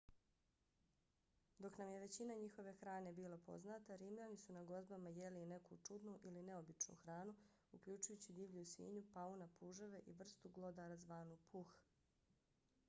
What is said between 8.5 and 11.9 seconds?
svinju pauna puževe i vrstu glodara zvanu puh